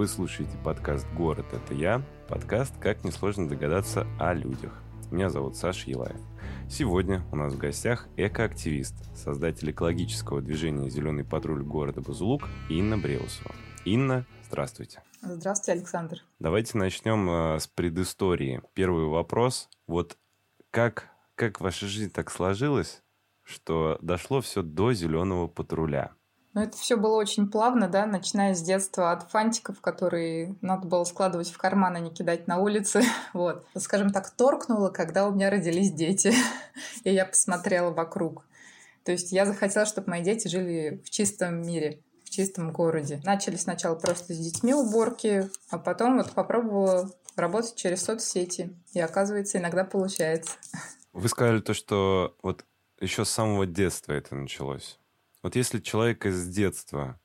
[0.00, 4.72] Вы слушаете подкаст «Город– это я», подкаст «Как несложно догадаться о людях».
[5.10, 6.18] Меня зовут Саша Елаев.
[6.70, 13.54] Сегодня у нас в гостях экоактивист, создатель экологического движения «Зеленый патруль» города Бузулук Инна Бреусова.
[13.84, 15.02] Инна, здравствуйте.
[15.20, 16.22] Здравствуйте, Александр.
[16.38, 18.62] Давайте начнем э, с предыстории.
[18.72, 19.68] Первый вопрос.
[19.86, 20.16] Вот
[20.70, 23.02] как, как ваша жизнь так сложилась,
[23.42, 26.14] что дошло все до «Зеленого патруля»?
[26.52, 31.04] Ну, это все было очень плавно, да, начиная с детства от фантиков, которые надо было
[31.04, 33.02] складывать в карман, а не кидать на улице.
[33.32, 33.64] Вот.
[33.76, 36.34] Скажем так, торкнуло, когда у меня родились дети,
[37.04, 38.44] и я посмотрела вокруг.
[39.04, 43.20] То есть я захотела, чтобы мои дети жили в чистом мире, в чистом городе.
[43.24, 48.76] Начали сначала просто с детьми уборки, а потом вот попробовала работать через соцсети.
[48.92, 50.52] И оказывается, иногда получается.
[51.12, 52.64] Вы сказали то, что вот
[53.00, 54.99] еще с самого детства это началось.
[55.42, 57.20] Вот если человек с детства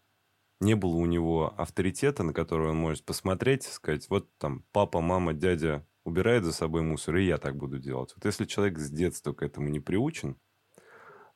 [0.62, 5.34] не было у него авторитета, на который он может посмотреть, сказать, вот там папа, мама,
[5.34, 8.14] дядя убирает за собой мусор, и я так буду делать.
[8.16, 10.38] Вот если человек с детства к этому не приучен,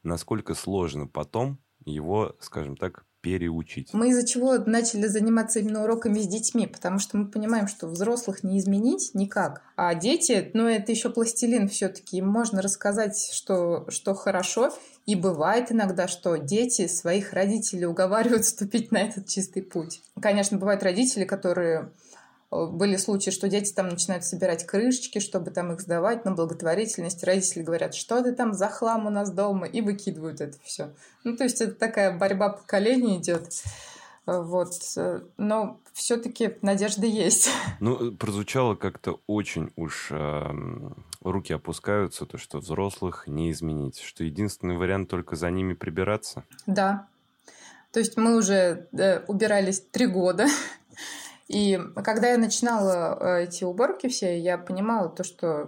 [0.03, 3.93] насколько сложно потом его, скажем так, переучить.
[3.93, 6.67] Мы из-за чего начали заниматься именно уроками с детьми?
[6.67, 9.61] Потому что мы понимаем, что взрослых не изменить никак.
[9.75, 12.17] А дети, ну это еще пластилин все-таки.
[12.17, 14.73] Им можно рассказать, что, что хорошо.
[15.05, 20.01] И бывает иногда, что дети своих родителей уговаривают вступить на этот чистый путь.
[20.21, 21.91] Конечно, бывают родители, которые
[22.51, 27.23] были случаи, что дети там начинают собирать крышечки, чтобы там их сдавать на благотворительность.
[27.23, 30.89] Родители говорят, что ты там за хлам у нас дома, и выкидывают это все.
[31.23, 33.51] Ну, то есть это такая борьба поколений идет.
[34.25, 34.73] Э, вот.
[34.97, 37.49] Э, но все-таки надежда есть.
[37.79, 40.43] Ну, прозвучало как-то очень уж э,
[41.21, 46.43] руки опускаются, то, что взрослых не изменить, что единственный вариант только за ними прибираться.
[46.65, 47.07] Да.
[47.91, 50.47] То есть мы уже э, убирались три года,
[51.49, 55.67] и когда я начинала э, эти уборки все, я понимала то, что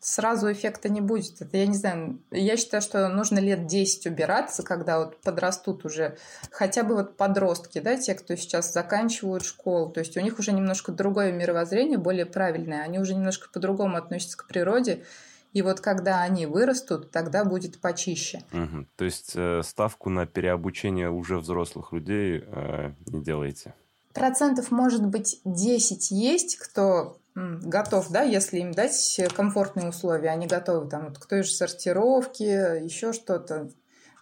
[0.00, 1.42] сразу эффекта не будет.
[1.42, 6.16] Это, я не знаю, я считаю, что нужно лет 10 убираться, когда вот подрастут уже
[6.50, 9.90] хотя бы вот подростки, да, те, кто сейчас заканчивают школу.
[9.90, 12.82] То есть у них уже немножко другое мировоззрение, более правильное.
[12.82, 15.04] Они уже немножко по-другому относятся к природе.
[15.52, 18.40] И вот когда они вырастут, тогда будет почище.
[18.54, 18.86] Угу.
[18.96, 23.74] То есть э, ставку на переобучение уже взрослых людей э, не делаете?
[24.12, 30.88] Процентов, может быть, 10 есть, кто готов, да, если им дать комфортные условия, они готовы
[30.88, 33.70] там вот, к той же сортировке, еще что-то.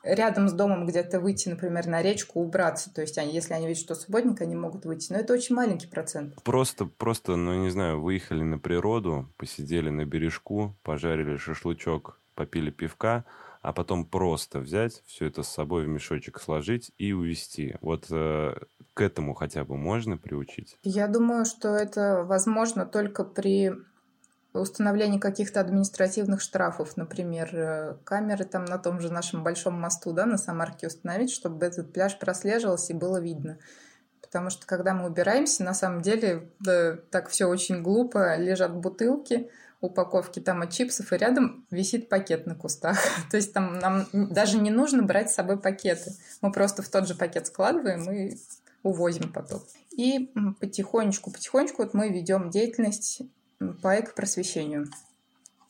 [0.05, 2.93] Рядом с домом где-то выйти, например, на речку, убраться.
[2.95, 5.13] То есть, они, если они видят, что субботник, они могут выйти.
[5.13, 6.41] Но это очень маленький процент.
[6.45, 13.25] Просто, просто, ну, не знаю, выехали на природу, посидели на бережку, пожарили шашлычок, попили пивка,
[13.61, 17.77] а потом просто взять все это с собой в мешочек сложить и увезти.
[17.81, 18.55] Вот э,
[18.99, 20.77] к этому хотя бы можно приучить?
[20.83, 23.73] Я думаю, что это возможно только при
[24.53, 30.27] установлении каких-то административных штрафов, например, э, камеры там на том же нашем большом мосту, да,
[30.27, 33.59] на Самарке установить, чтобы этот пляж прослеживался и было видно.
[34.21, 39.49] Потому что когда мы убираемся, на самом деле да, так все очень глупо, лежат бутылки,
[39.81, 42.99] упаковки там от чипсов, и рядом висит пакет на кустах.
[43.31, 46.13] То есть там нам даже не нужно брать с собой пакеты.
[46.41, 48.37] Мы просто в тот же пакет складываем и
[48.83, 49.63] увозим потом.
[49.91, 53.23] И потихонечку, потихонечку вот мы ведем деятельность
[53.83, 54.87] по экопросвещению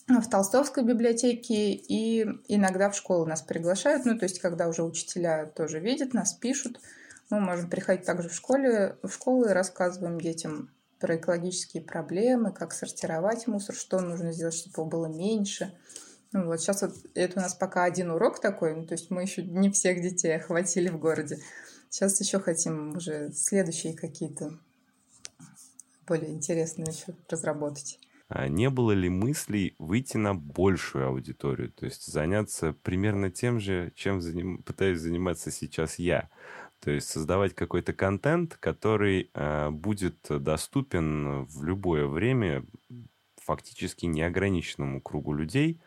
[0.09, 4.07] в Толстовской библиотеке и иногда в школу нас приглашают.
[4.07, 6.81] Ну, то есть, когда уже учителя тоже видят нас, пишут,
[7.31, 12.73] мы можем приходить также в школе, в школу и рассказываем детям про экологические проблемы, как
[12.73, 15.75] сортировать мусор, что нужно сделать, чтобы его было меньше.
[16.33, 19.23] Ну, вот сейчас вот это у нас пока один урок такой, ну, то есть мы
[19.23, 21.39] еще не всех детей охватили в городе.
[21.91, 24.59] Сейчас еще хотим уже следующие какие-то
[26.07, 27.99] более интересные еще разработать.
[28.29, 33.93] А не было ли мыслей выйти на большую аудиторию, то есть заняться примерно тем же,
[33.97, 34.63] чем заним...
[34.63, 36.29] пытаюсь заниматься сейчас я?
[36.81, 42.65] То есть создавать какой-то контент, который э, будет доступен в любое время
[43.37, 45.81] фактически неограниченному кругу людей.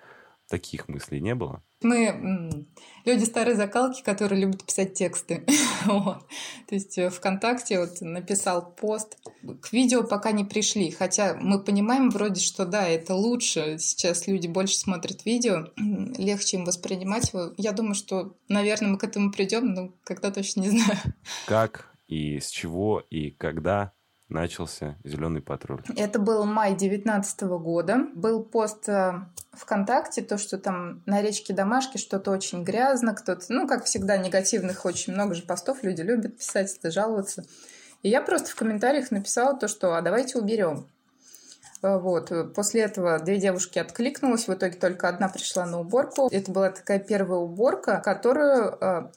[0.52, 1.64] Таких мыслей не было?
[1.82, 2.68] Мы
[3.06, 5.46] люди старой закалки, которые любят писать тексты.
[5.86, 6.28] вот.
[6.68, 9.18] То есть э, ВКонтакте вот написал пост.
[9.62, 13.78] К видео пока не пришли, хотя мы понимаем вроде, что да, это лучше.
[13.80, 17.54] Сейчас люди больше смотрят видео, легче им воспринимать его.
[17.56, 21.00] Я думаю, что, наверное, мы к этому придем, но когда точно не знаю.
[21.48, 23.94] Как и с чего и когда
[24.32, 25.82] начался «Зеленый патруль»?
[25.96, 28.08] Это был май 2019 года.
[28.16, 33.68] Был пост э, ВКонтакте, то, что там на речке Домашки что-то очень грязно, кто-то, ну,
[33.68, 37.46] как всегда, негативных очень много же постов, люди любят писать, это жаловаться.
[38.04, 40.88] И я просто в комментариях написала то, что «а давайте уберем».
[41.82, 42.32] Э, вот.
[42.56, 46.30] После этого две девушки откликнулась, в итоге только одна пришла на уборку.
[46.32, 49.12] Это была такая первая уборка, которую э,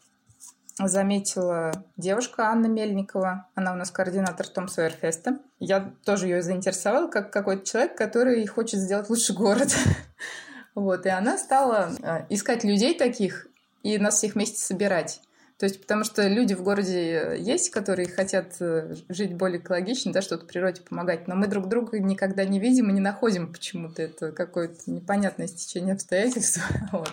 [0.79, 3.47] заметила девушка Анна Мельникова.
[3.55, 5.39] Она у нас координатор Том Сойерфеста.
[5.59, 9.75] Я тоже ее заинтересовала, как какой-то человек, который хочет сделать лучше город.
[10.75, 13.47] Вот, и она стала э, искать людей таких
[13.85, 15.21] и нас всех вместе собирать.
[15.59, 20.21] То есть, потому что люди в городе есть, которые хотят э, жить более экологично, да,
[20.21, 24.03] что-то природе помогать, но мы друг друга никогда не видим и не находим почему-то.
[24.03, 26.61] Это какое-то непонятное стечение обстоятельств.
[26.93, 27.13] Вот.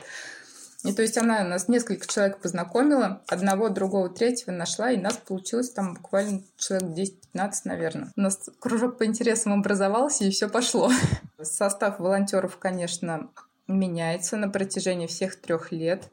[0.83, 5.69] И то есть она нас несколько человек познакомила, одного, другого, третьего нашла, и нас получилось
[5.69, 6.89] там буквально человек
[7.33, 8.11] 10-15, наверное.
[8.15, 10.91] У нас кружок по интересам образовался, и все пошло.
[11.41, 13.29] Состав волонтеров, конечно,
[13.67, 16.09] меняется на протяжении всех трех лет.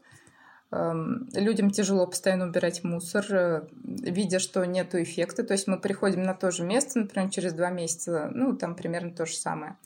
[0.71, 5.45] Эм, людям тяжело постоянно убирать мусор, э, видя, что нет эффекта.
[5.45, 9.13] То есть мы приходим на то же место, например, через два месяца, ну, там примерно
[9.13, 9.77] то же самое.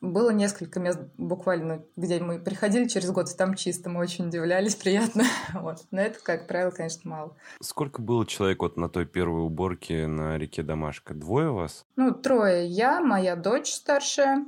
[0.00, 5.24] Было несколько мест буквально, где мы приходили через год, там чисто, мы очень удивлялись, приятно.
[5.54, 5.78] Вот.
[5.90, 7.36] Но это, как правило, конечно, мало.
[7.60, 11.14] Сколько было человек вот на той первой уборке на реке Домашка?
[11.14, 11.84] Двое у вас?
[11.96, 12.66] Ну, трое.
[12.66, 14.46] Я, моя дочь старшая,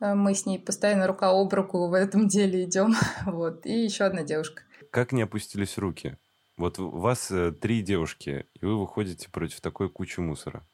[0.00, 2.94] э, мы с ней постоянно рука об руку в этом деле идем.
[3.24, 3.64] Вот.
[3.64, 4.62] И еще одна девушка.
[4.90, 6.18] Как не опустились руки?
[6.58, 10.66] Вот у вас э, три девушки, и вы выходите против такой кучи мусора.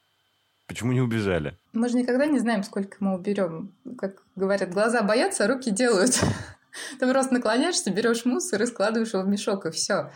[0.69, 1.59] Почему не убежали?
[1.73, 3.73] Мы же никогда не знаем, сколько мы уберем.
[3.97, 6.21] Как говорят, глаза боятся, а руки делают.
[7.01, 10.11] Ты просто наклоняешься, берешь мусор и складываешь его в мешок, и все.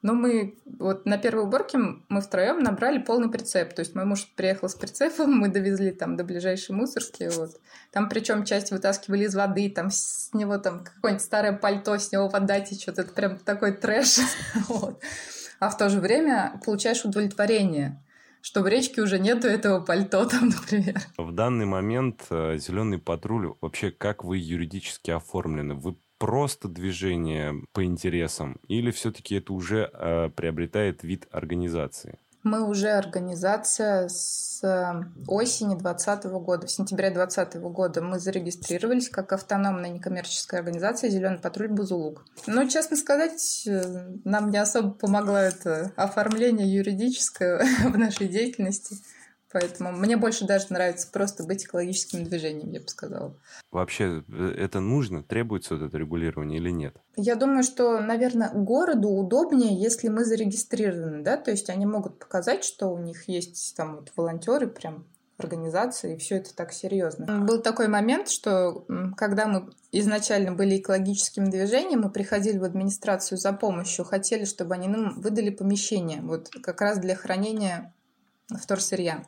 [0.00, 1.78] Но мы вот на первой уборке
[2.08, 3.74] мы втроем набрали полный прицеп.
[3.74, 7.30] То есть мой муж приехал с прицепом, мы довезли там до ближайшей мусорки.
[7.34, 7.60] Вот.
[7.90, 12.28] Там причем часть вытаскивали из воды, там с него там какое-нибудь старое пальто, с него
[12.28, 12.98] вода течет.
[12.98, 14.18] Это прям такой трэш.
[14.68, 15.02] вот.
[15.58, 18.00] А в то же время получаешь удовлетворение
[18.44, 21.00] что в речке уже нету этого пальто там, например.
[21.16, 25.74] В данный момент э, зеленый патруль вообще как вы юридически оформлены?
[25.74, 32.18] Вы просто движение по интересам или все-таки это уже э, приобретает вид организации?
[32.44, 36.66] Мы уже организация с э, осени 2020 года.
[36.66, 42.22] В сентябре 2020 года мы зарегистрировались как автономная некоммерческая организация «Зеленый патруль Бузулук».
[42.46, 48.98] Но, честно сказать, э, нам не особо помогло это оформление юридическое в нашей деятельности.
[49.54, 53.38] Поэтому мне больше даже нравится просто быть экологическим движением, я бы сказала.
[53.70, 55.22] Вообще э, это нужно?
[55.22, 56.96] Требуется вот это регулирование или нет?
[57.14, 62.64] Я думаю, что, наверное, городу удобнее, если мы зарегистрированы, да, то есть они могут показать,
[62.64, 65.06] что у них есть там вот волонтеры, прям
[65.38, 67.44] организации, и все это так серьезно.
[67.44, 68.84] Был такой момент, что
[69.16, 74.88] когда мы изначально были экологическим движением, мы приходили в администрацию за помощью, хотели, чтобы они
[74.88, 77.94] нам выдали помещение, вот как раз для хранения
[78.48, 79.24] вторсырья.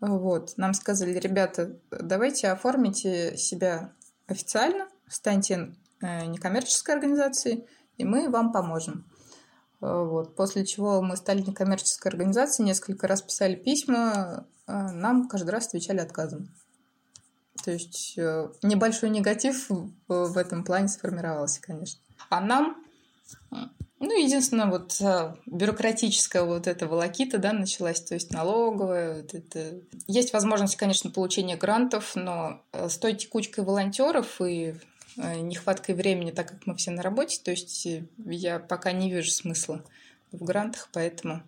[0.00, 0.54] Вот.
[0.56, 3.92] Нам сказали, ребята, давайте оформите себя
[4.26, 7.66] официально, станьте э, некоммерческой организацией,
[7.98, 9.04] и мы вам поможем.
[9.82, 10.36] Э, вот.
[10.36, 15.98] После чего мы стали некоммерческой организацией, несколько раз писали письма, э, нам каждый раз отвечали
[15.98, 16.48] отказом.
[17.62, 18.16] То есть
[18.62, 19.68] небольшой негатив
[20.08, 22.00] в этом плане сформировался, конечно.
[22.30, 22.82] А нам
[24.00, 29.78] ну, единственное, вот а, бюрократическая вот эта волокита, да, началась, то есть налоговая, вот это.
[30.06, 34.74] Есть возможность, конечно, получения грантов, но э, с той текучкой волонтеров и
[35.18, 39.12] э, нехваткой времени, так как мы все на работе, то есть э, я пока не
[39.12, 39.84] вижу смысла
[40.32, 41.42] в грантах, поэтому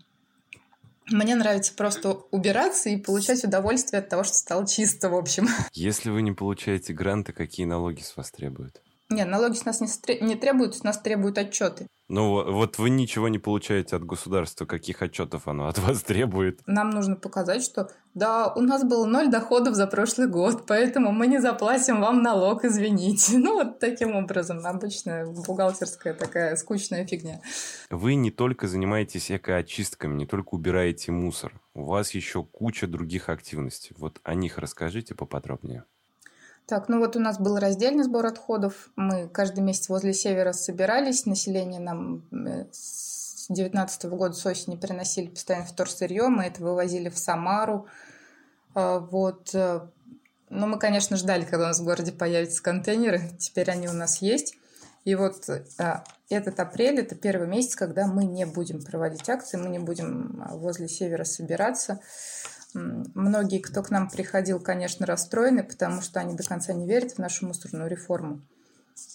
[1.11, 5.49] мне нравится просто убираться и получать удовольствие от того, что стало чисто, в общем.
[5.73, 8.83] Если вы не получаете гранты, какие налоги с вас требуют?
[9.13, 11.87] Нет, налоги с нас не, требуют, с нас требуют отчеты.
[12.13, 16.61] Ну, вот вы ничего не получаете от государства, каких отчетов оно от вас требует?
[16.67, 21.27] Нам нужно показать, что да, у нас было ноль доходов за прошлый год, поэтому мы
[21.27, 23.39] не заплатим вам налог, извините.
[23.43, 27.41] Ну, вот таким образом, обычная бухгалтерская такая скучная фигня.
[27.89, 31.59] Вы не только занимаетесь экоочистками, не только убираете мусор.
[31.73, 33.97] У вас еще куча других активностей.
[33.99, 35.85] Вот о них расскажите поподробнее.
[36.67, 38.91] Так, ну вот у нас был раздельный сбор отходов.
[38.97, 41.27] Мы каждый месяц возле севера собирались.
[41.27, 46.29] Население нам э, с 2019 года с осени приносили постоянно вторсырье.
[46.29, 47.87] Мы это вывозили в Самару.
[48.75, 49.55] А, вот.
[49.55, 49.81] Э,
[50.49, 53.21] но мы, конечно, ждали, когда у нас в городе появятся контейнеры.
[53.39, 54.55] Теперь они у нас есть.
[55.05, 59.69] И вот а, этот апрель– это первый месяц, когда мы не будем проводить акции, мы
[59.69, 62.01] не будем а, возле севера собираться.
[62.75, 67.19] Многие, кто к нам приходил, конечно, расстроены, потому что они до конца не верят в
[67.19, 68.43] нашу мусорную реформу.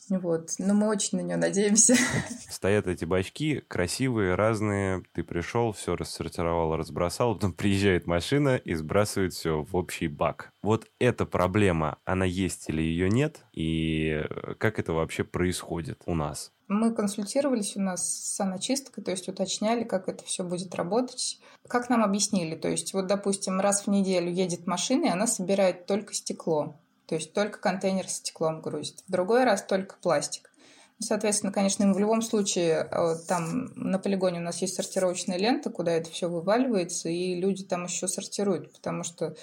[0.09, 0.51] Вот.
[0.57, 1.95] Но мы очень на нее надеемся.
[2.49, 5.03] Стоят эти бачки, красивые, разные.
[5.13, 7.35] Ты пришел, все рассортировал, разбросал.
[7.35, 10.51] Потом приезжает машина и сбрасывает все в общий бак.
[10.61, 13.45] Вот эта проблема, она есть или ее нет?
[13.53, 14.25] И
[14.57, 16.51] как это вообще происходит у нас?
[16.67, 21.39] Мы консультировались у нас с саночисткой, то есть уточняли, как это все будет работать.
[21.67, 25.85] Как нам объяснили, то есть вот, допустим, раз в неделю едет машина, и она собирает
[25.85, 26.75] только стекло.
[27.05, 29.01] То есть только контейнер с стеклом грузит.
[29.07, 30.51] В другой раз только пластик.
[30.99, 35.69] Соответственно, конечно, им в любом случае э, там на полигоне у нас есть сортировочная лента,
[35.69, 39.35] куда это все вываливается, и люди там еще сортируют, потому что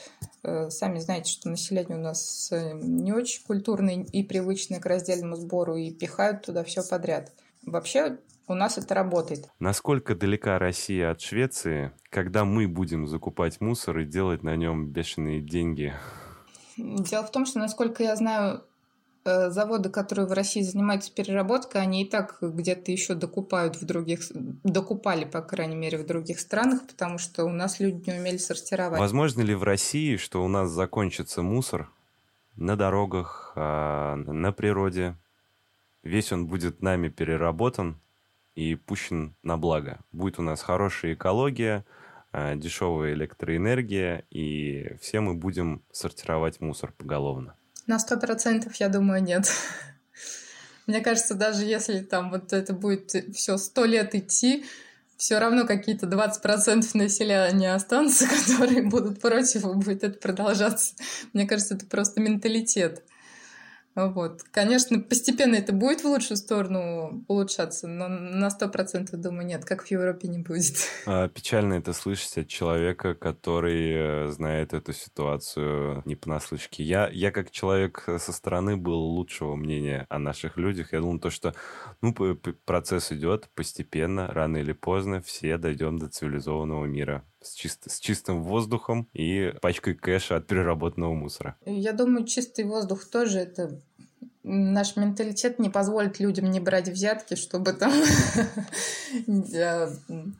[0.42, 5.37] э, сами знаете, что население у нас э, не очень культурное и привычное к раздельному
[5.37, 7.32] сбору, и пихают туда все подряд.
[7.62, 8.18] Вообще
[8.49, 9.49] у нас это работает.
[9.61, 15.40] Насколько далека Россия от Швеции, когда мы будем закупать мусор и делать на нем бешеные
[15.40, 15.94] деньги?
[16.76, 18.64] Дело в том, что, насколько я знаю,
[19.25, 24.21] заводы, которые в России занимаются переработкой, они и так где-то еще докупают в других,
[24.64, 29.00] докупали, по крайней мере, в других странах, потому что у нас люди не умели сортировать.
[29.00, 31.90] Возможно ли в России, что у нас закончится мусор
[32.57, 35.16] на дорогах, а, на природе?
[36.02, 37.99] Весь он будет нами переработан
[38.54, 40.00] и пущен на благо.
[40.12, 41.87] Будет у нас хорошая экология,
[42.31, 47.54] а, дешевая электроэнергия, и все мы будем сортировать мусор поголовно.
[47.87, 49.50] На сто процентов, я думаю, нет.
[50.87, 54.64] Мне кажется, даже если там вот это будет все сто лет идти,
[55.17, 60.95] все равно какие-то 20% населения останутся, которые будут против, и будет это продолжаться.
[61.33, 63.03] Мне кажется, это просто менталитет.
[63.95, 64.43] Вот.
[64.51, 69.85] Конечно, постепенно это будет в лучшую сторону улучшаться, но на сто процентов, думаю, нет, как
[69.85, 70.75] в Европе не будет.
[71.07, 73.93] А, печально это слышать от человека, который
[74.27, 76.83] э, знает эту ситуацию не понаслышке.
[76.83, 80.93] Я, я как человек со стороны был лучшего мнения о наших людях.
[80.93, 81.55] Я думал, то, что
[82.01, 82.15] ну,
[82.65, 88.43] процесс идет постепенно, рано или поздно все дойдем до цивилизованного мира с, чист, с чистым
[88.43, 91.57] воздухом и пачкой кэша от переработанного мусора.
[91.65, 93.81] Я думаю, чистый воздух тоже это
[94.45, 97.93] наш менталитет не позволит людям не брать взятки, чтобы там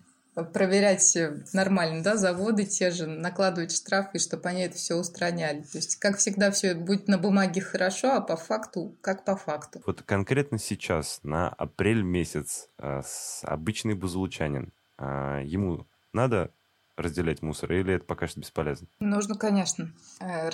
[0.53, 1.17] проверять
[1.53, 5.63] нормально, да, заводы те же, накладывать штрафы, чтобы они это все устраняли.
[5.63, 9.83] То есть, как всегда, все будет на бумаге хорошо, а по факту, как по факту.
[9.87, 13.03] Вот конкретно сейчас, на апрель месяц, э,
[13.43, 16.53] обычный бузулучанин, э, ему надо
[16.97, 18.89] разделять мусор, или это пока что бесполезно?
[19.01, 19.93] Нужно, конечно.
[20.21, 20.51] Э,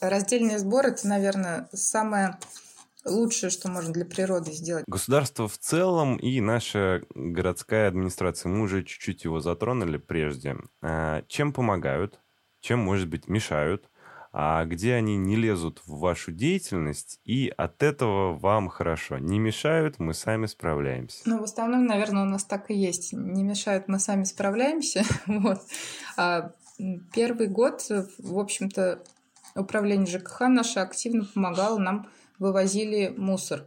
[0.00, 2.38] раздельный сбор– это, наверное, самое
[3.04, 4.84] лучшее, что можно для природы сделать.
[4.86, 10.56] Государство в целом и наша городская администрация, мы уже чуть-чуть его затронули прежде.
[10.82, 12.20] А, чем помогают,
[12.60, 13.90] чем, может быть, мешают,
[14.34, 19.18] где они не лезут в вашу деятельность, и от этого вам хорошо.
[19.18, 21.22] Не мешают, мы сами справляемся.
[21.24, 23.12] Ну, в основном, наверное, у нас так и есть.
[23.12, 25.04] Не мешают, мы сами справляемся.
[25.26, 25.60] вот.
[26.16, 26.52] а
[27.12, 27.82] первый год,
[28.18, 29.04] в общем-то,
[29.54, 33.66] управление ЖКХ наше активно помогало нам вывозили мусор.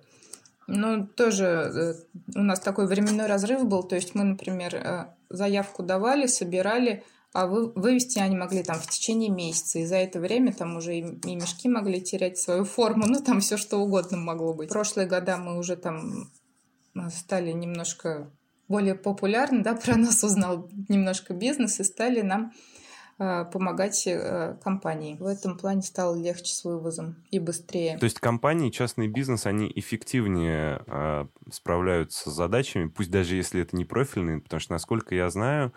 [0.68, 1.94] Ну, тоже э,
[2.36, 7.48] у нас такой временной разрыв был, то есть мы, например, э, заявку давали, собирали, а
[7.48, 11.02] вы, вывести они могли там в течение месяца, и за это время там уже и,
[11.02, 14.70] и мешки могли терять свою форму, ну, там все что угодно могло быть.
[14.70, 16.32] В прошлые года мы уже там
[16.96, 18.32] э, стали немножко
[18.68, 22.52] более популярны, да, про нас узнал немножко бизнес, и стали нам
[23.20, 25.18] Э, помогать э, компании.
[25.20, 27.98] В этом плане стало легче с вывозом и быстрее.
[27.98, 33.76] То есть компании, частный бизнес, они эффективнее э, справляются с задачами, пусть даже если это
[33.76, 35.74] не профильные, потому что, насколько я знаю,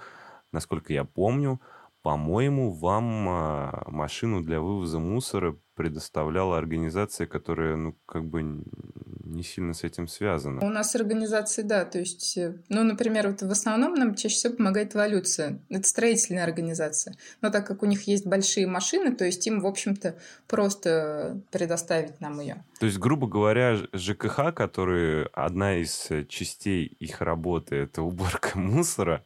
[0.53, 1.61] насколько я помню,
[2.03, 9.73] по-моему, вам а, машину для вывоза мусора предоставляла организация, которая, ну, как бы не сильно
[9.73, 10.61] с этим связана.
[10.63, 14.55] У нас организации, да, то есть, э, ну, например, вот в основном нам чаще всего
[14.57, 15.63] помогает эволюция.
[15.69, 17.17] Это строительная организация.
[17.41, 20.17] Но так как у них есть большие машины, то есть им, в общем-то,
[20.49, 22.65] просто предоставить нам ее.
[22.79, 29.25] То есть, грубо говоря, ЖКХ, который одна из частей их работы, это уборка мусора,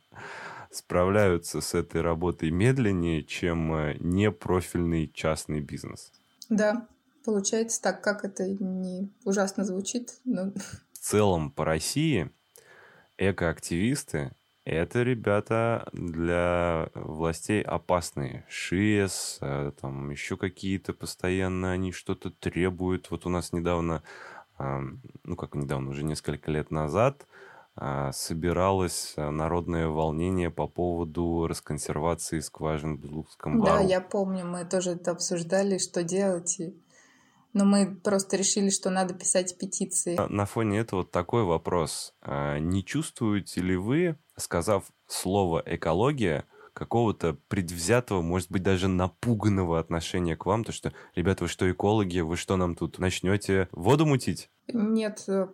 [0.74, 6.12] справляются с этой работой медленнее, чем э, непрофильный частный бизнес.
[6.48, 6.86] Да,
[7.24, 10.14] получается так, как это не ужасно звучит.
[10.24, 10.52] Но...
[10.92, 12.30] В целом по России
[13.18, 14.32] экоактивисты
[14.64, 18.46] это ребята для властей опасные.
[18.48, 23.10] ШИЭС, э, там еще какие-то постоянно они что-то требуют.
[23.10, 24.02] Вот у нас недавно,
[24.58, 27.26] ну как недавно, уже несколько лет назад,
[28.12, 33.78] собиралось а, народное волнение по поводу расконсервации скважин в Бузлукском бару.
[33.78, 36.60] Да, я помню, мы тоже это обсуждали, что делать.
[36.60, 36.74] И
[37.54, 40.18] но мы просто решили, что надо писать петиции.
[40.28, 42.12] На фоне этого такой вопрос.
[42.20, 50.36] А не чувствуете ли вы, сказав слово «экология», какого-то предвзятого, может быть, даже напуганного отношения
[50.36, 54.50] к вам, то что, ребята, вы что, экологи, вы что нам тут начнете воду мутить?
[54.66, 55.46] Нет, э,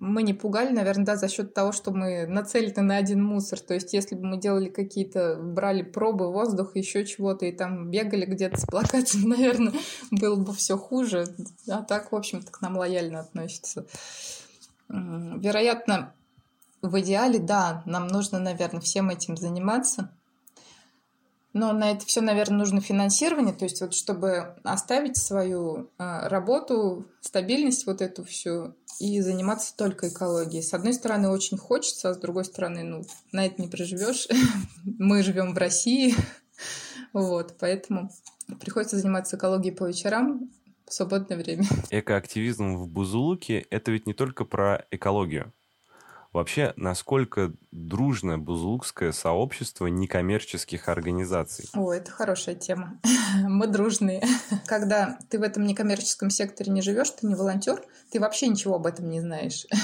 [0.00, 3.58] мы не пугали, наверное, да, за счет того, что мы нацелены на один мусор.
[3.60, 8.26] То есть, если бы мы делали какие-то, брали пробы воздуха, еще чего-то, и там бегали
[8.26, 9.72] где-то с плакатами, наверное,
[10.10, 11.26] было бы все хуже.
[11.68, 13.86] А так, в общем-то, к нам лояльно относятся.
[14.88, 16.12] Вероятно,
[16.82, 20.10] в идеале, да, нам нужно, наверное, всем этим заниматься.
[21.58, 27.04] Но на это все, наверное, нужно финансирование, то есть вот чтобы оставить свою э, работу,
[27.20, 30.62] стабильность вот эту всю и заниматься только экологией.
[30.62, 34.28] С одной стороны, очень хочется, а с другой стороны, ну, на это не проживешь.
[34.84, 36.14] Мы живем в России,
[37.12, 38.08] вот, поэтому
[38.60, 40.52] приходится заниматься экологией по вечерам
[40.86, 41.64] в свободное время.
[41.90, 45.52] Экоактивизм в Бузулуке– это ведь не только про экологию.
[46.32, 51.68] Вообще, насколько дружное бузулукское сообщество некоммерческих организаций?
[51.74, 53.00] О, это хорошая тема.
[53.44, 54.22] Мы дружные.
[54.66, 58.86] Когда ты в этом некоммерческом секторе не живешь, ты не волонтер, ты вообще ничего об
[58.86, 59.66] этом не знаешь.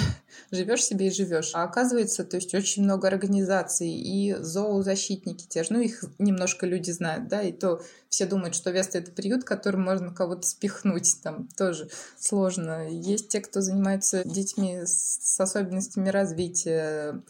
[0.50, 1.53] живешь себе и живешь.
[1.55, 6.91] А оказывается, то есть очень много организаций и зоозащитники те же, ну их немножко люди
[6.91, 11.49] знают, да, и то все думают, что Веста это приют, который можно кого-то спихнуть, там
[11.57, 11.88] тоже
[12.19, 12.88] сложно.
[12.88, 17.23] Есть те, кто занимается детьми с особенностями развития,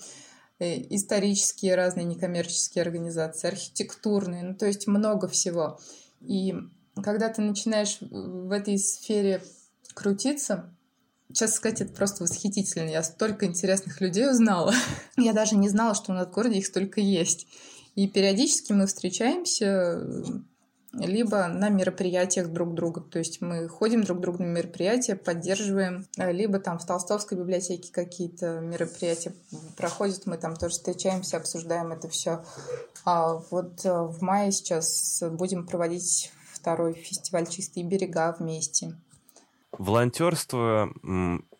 [0.58, 5.80] э, исторические разные некоммерческие организации, архитектурные, ну то есть много всего.
[6.20, 6.54] И
[7.02, 9.42] когда ты начинаешь в этой сфере
[9.94, 10.73] крутиться,
[11.32, 12.88] Честно сказать, это просто восхитительно.
[12.88, 14.74] Я столько интересных людей узнала.
[15.16, 17.46] Я даже не знала, что в городе их столько есть.
[17.94, 20.04] И периодически мы встречаемся
[20.98, 23.00] либо на мероприятиях друг друга.
[23.00, 28.60] То есть мы ходим друг другу на мероприятия, поддерживаем, либо там в Толстовской библиотеке какие-то
[28.60, 29.34] мероприятия
[29.76, 32.44] проходят, мы там тоже встречаемся, обсуждаем это все.
[33.04, 38.94] А вот э, в мае сейчас будем проводить второй фестиваль «Чистые берега» вместе.
[39.78, 40.92] Волонтерство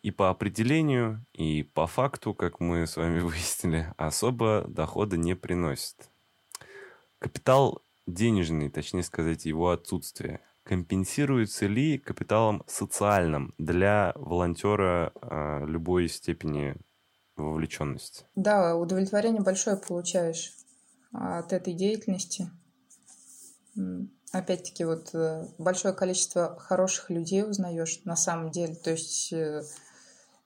[0.01, 6.09] и по определению, и по факту, как мы с вами выяснили, особо дохода не приносит.
[7.19, 16.75] Капитал денежный, точнее сказать, его отсутствие, компенсируется ли капиталом социальным для волонтера э, любой степени
[17.35, 18.25] вовлеченности?
[18.35, 20.53] Да, удовлетворение большое получаешь
[21.11, 22.49] от этой деятельности
[24.37, 28.75] опять-таки, вот э, большое количество хороших людей узнаешь на самом деле.
[28.75, 29.63] То есть э,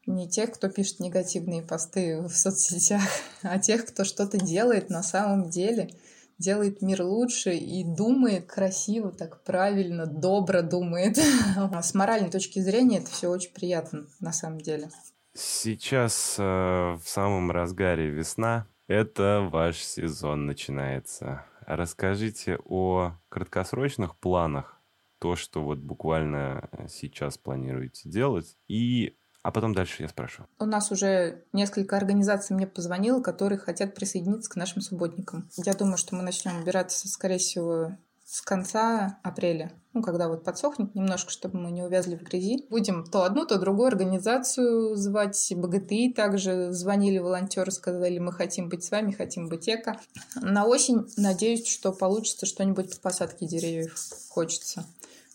[0.05, 3.01] не тех, кто пишет негативные посты в соцсетях,
[3.41, 5.89] а тех, кто что-то делает на самом деле,
[6.37, 11.17] делает мир лучше и думает красиво, так правильно, добро думает.
[11.81, 14.89] С моральной точки зрения это все очень приятно на самом деле.
[15.33, 18.67] Сейчас э, в самом разгаре весна.
[18.87, 21.45] Это ваш сезон начинается.
[21.69, 24.81] Расскажите о краткосрочных планах,
[25.19, 30.45] то, что вот буквально сейчас планируете делать, и а потом дальше я спрошу.
[30.57, 35.47] У нас уже несколько организаций мне позвонило, которые хотят присоединиться к нашим субботникам.
[35.63, 40.93] Я думаю, что мы начнем убираться, скорее всего, с конца апреля, ну, когда вот подсохнет
[40.93, 42.65] немножко, чтобы мы не увязли в грязи.
[42.69, 45.53] Будем то одну, то другую организацию звать.
[45.55, 49.99] БГТИ также звонили волонтеры, сказали, мы хотим быть с вами, хотим быть эко.
[50.35, 53.95] На осень надеюсь, что получится что-нибудь по посадке деревьев.
[54.29, 54.85] Хочется.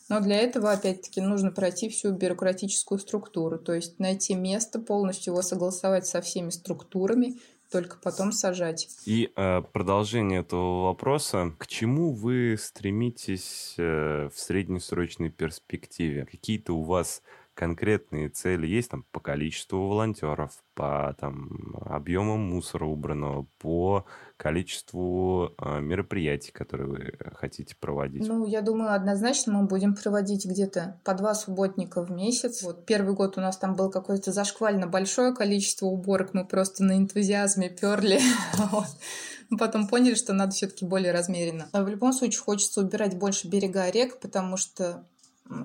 [0.08, 5.42] Но для этого, опять-таки, нужно пройти всю бюрократическую структуру, то есть найти место, полностью его
[5.42, 7.38] согласовать со всеми структурами,
[7.74, 8.88] только потом сажать.
[9.04, 11.52] И э, продолжение этого вопроса.
[11.58, 16.24] К чему вы стремитесь э, в среднесрочной перспективе?
[16.24, 17.20] Какие-то у вас
[17.54, 24.04] конкретные цели есть там по количеству волонтеров, по там объемам мусора убранного, по
[24.36, 28.26] количеству э, мероприятий, которые вы хотите проводить?
[28.26, 32.62] Ну, я думаю, однозначно мы будем проводить где-то по два субботника в месяц.
[32.62, 36.98] Вот первый год у нас там было какое-то зашквально большое количество уборок, мы просто на
[36.98, 38.20] энтузиазме перли.
[39.58, 41.68] Потом поняли, что надо все-таки более размеренно.
[41.72, 45.06] В любом случае хочется убирать больше берега рек, потому что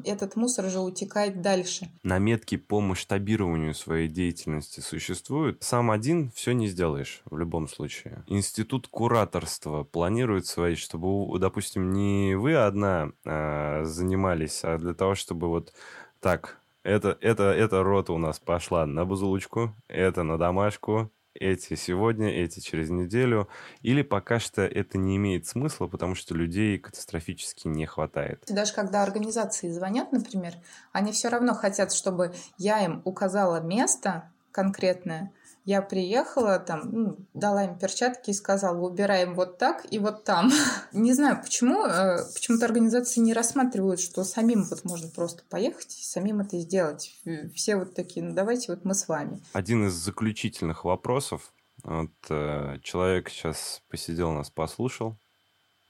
[0.03, 1.89] этот мусор же утекает дальше.
[2.03, 5.63] Наметки по масштабированию своей деятельности существуют.
[5.63, 8.23] Сам один все не сделаешь в любом случае.
[8.27, 15.47] Институт кураторства планирует свои, чтобы, допустим, не вы одна а, занимались, а для того, чтобы
[15.47, 15.73] вот
[16.19, 22.29] так, это, это, эта рота у нас пошла на бузулочку, это на домашку, эти сегодня,
[22.29, 23.47] эти через неделю.
[23.81, 28.43] Или пока что это не имеет смысла, потому что людей катастрофически не хватает.
[28.47, 30.53] Даже когда организации звонят, например,
[30.91, 35.31] они все равно хотят, чтобы я им указала место конкретное,
[35.69, 40.51] я приехала, там, ну, дала им перчатки и сказала, убираем вот так и вот там.
[40.93, 46.03] Не знаю, почему, э, почему-то организации не рассматривают, что самим вот можно просто поехать и
[46.03, 47.21] самим это сделать.
[47.53, 49.43] Все вот такие, ну давайте вот мы с вами.
[49.53, 51.53] Один из заключительных вопросов.
[51.83, 55.19] Вот э, человек сейчас посидел, нас послушал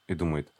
[0.07, 0.53] и думает,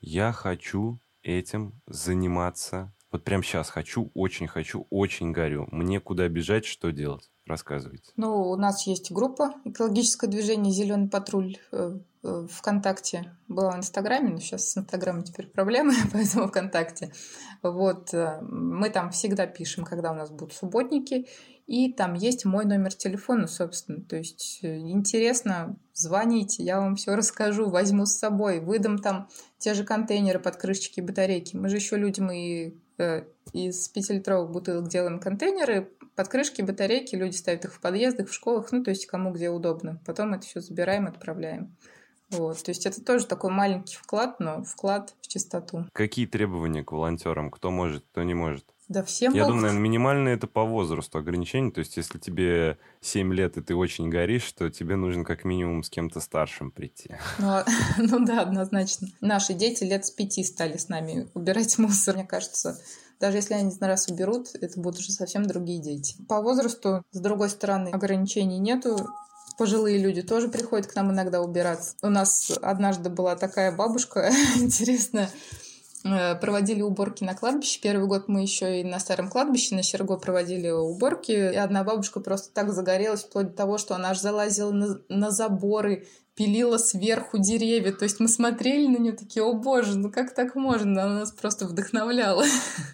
[0.00, 2.92] я хочу этим заниматься.
[3.10, 5.66] Вот прямо сейчас хочу, очень хочу, очень горю.
[5.72, 7.28] Мне куда бежать, что делать?
[7.44, 8.12] Рассказывайте.
[8.16, 13.36] Ну, у нас есть группа «Экологическое движение Зеленый патруль» э, э, ВКонтакте.
[13.48, 17.12] Была в Инстаграме, но сейчас с Инстаграмом теперь проблемы, поэтому ВКонтакте.
[17.62, 18.14] Вот.
[18.14, 21.26] Э, мы там всегда пишем, когда у нас будут субботники,
[21.66, 24.04] и там есть мой номер телефона, собственно.
[24.04, 29.82] То есть интересно, звоните, я вам все расскажу, возьму с собой, выдам там те же
[29.82, 31.56] контейнеры под крышечки батарейки.
[31.56, 32.76] Мы же еще людям и
[33.52, 38.72] из 5-литровых бутылок делаем контейнеры под крышки, батарейки, люди ставят их в подъездах, в школах,
[38.72, 40.00] ну, то есть кому где удобно.
[40.04, 41.76] Потом это все забираем, отправляем.
[42.30, 42.62] Вот.
[42.62, 45.86] То есть это тоже такой маленький вклад, но вклад в чистоту.
[45.92, 47.50] Какие требования к волонтерам?
[47.50, 48.64] Кто может, кто не может?
[48.90, 49.50] Да всем Я могут.
[49.50, 51.70] думаю, наверное, минимальное это по возрасту ограничение.
[51.70, 55.84] То есть, если тебе 7 лет и ты очень горишь, то тебе нужно как минимум
[55.84, 57.14] с кем-то старшим прийти.
[57.38, 57.64] Ну, а,
[57.98, 59.06] ну да, однозначно.
[59.20, 62.16] Наши дети лет с пяти стали с нами убирать мусор.
[62.16, 62.80] Мне кажется,
[63.20, 66.16] даже если они на раз уберут, это будут уже совсем другие дети.
[66.28, 69.08] По возрасту, с другой стороны, ограничений нету.
[69.56, 71.94] Пожилые люди тоже приходят к нам иногда убираться.
[72.02, 75.30] У нас однажды была такая бабушка интересная,
[76.02, 77.80] проводили уборки на кладбище.
[77.82, 81.32] Первый год мы еще и на старом кладбище на Серго проводили уборки.
[81.32, 85.30] И одна бабушка просто так загорелась, вплоть до того, что она аж залазила на, на
[85.30, 87.92] заборы, пилила сверху деревья.
[87.92, 91.02] То есть мы смотрели на нее такие, о боже, ну как так можно?
[91.02, 92.44] Она нас просто вдохновляла.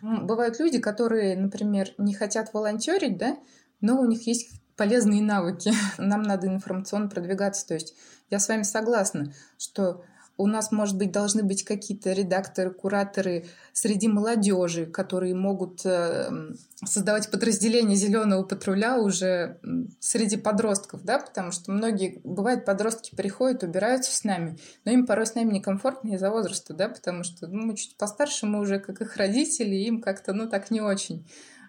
[0.03, 3.37] Бывают люди, которые, например, не хотят волонтерить, да,
[3.81, 5.73] но у них есть полезные навыки.
[5.99, 7.67] Нам надо информационно продвигаться.
[7.69, 7.95] То есть
[8.31, 10.03] я с вами согласна, что
[10.39, 17.31] у нас, может быть, должны быть какие-то редакторы, кураторы среди молодежи, которые могут э, создавать
[17.31, 19.59] подразделение зеленого патруля уже
[19.99, 25.27] среди подростков, да, потому что многие, бывает, подростки приходят, убираются с нами, но им порой
[25.27, 29.01] с нами некомфортно из-за возраста, да, потому что ну, мы чуть постарше, мы уже как
[29.01, 31.27] их родители, им как-то, ну, так не очень.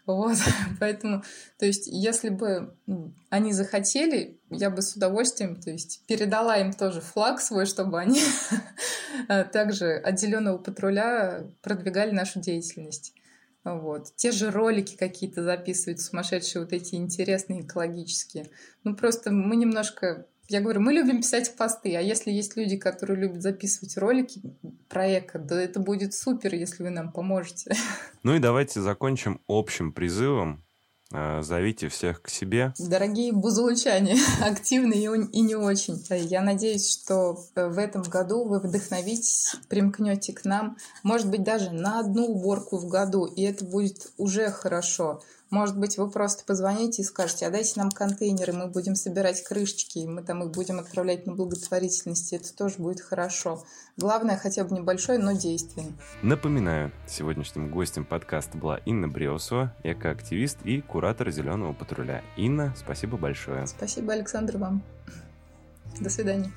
[0.08, 0.38] Вот,
[0.80, 1.24] поэтому,
[1.60, 2.74] то есть, если бы
[3.30, 8.22] они захотели, я бы с удовольствием, то есть, передала им тоже флаг свой, чтобы они
[9.52, 13.14] также отделенного патруля продвигали нашу деятельность.
[13.66, 14.16] Вот.
[14.16, 18.50] Те же ролики какие-то записывают, сумасшедшие вот эти интересные экологические.
[18.86, 23.18] Ну, просто мы немножко я говорю, мы любим писать посты, а если есть люди, которые
[23.18, 24.42] любят записывать ролики
[24.88, 27.76] проекта, да это будет супер, если вы нам поможете.
[28.24, 30.62] Ну и давайте закончим общим призывом.
[31.14, 32.74] А, зовите всех к себе.
[32.78, 36.04] Дорогие бузулучане, активные и не очень.
[36.10, 42.02] Я надеюсь, что в этом году вы вдохновитесь, примкнете к нам, может быть, даже на
[42.02, 45.22] одну уборку в году, и это будет уже хорошо.
[45.50, 50.00] Может быть, вы просто позвоните и скажете, а дайте нам контейнеры, мы будем собирать крышечки,
[50.00, 53.64] и мы там их будем отправлять на благотворительность, это тоже будет хорошо.
[53.96, 55.94] Главное, хотя бы небольшое, но действенное.
[56.22, 62.24] Напоминаю, сегодняшним гостем подкаста была Инна Бреусова, экоактивист и куратор «Зеленого патруля».
[62.36, 63.68] Инна, спасибо большое.
[63.68, 64.84] Спасибо, Александр, вам.
[66.00, 66.52] До свидания.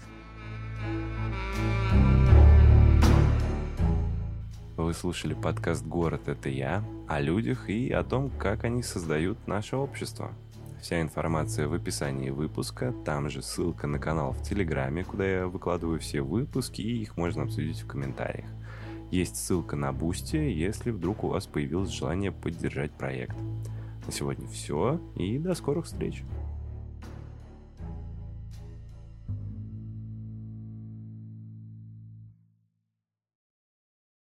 [4.91, 9.77] Вы слушали подкаст «Город– это я» о людях и о том, как они создают наше
[9.77, 10.33] общество.
[10.83, 16.01] Вся информация в описании выпуска, там же ссылка на канал в Телеграме, куда я выкладываю
[16.01, 18.51] все выпуски, и их можно обсудить в комментариях.
[19.13, 23.37] Есть ссылка на Boosty, если вдруг у вас появилось желание поддержать проект.
[24.07, 26.25] На сегодня все, и до скорых встреч!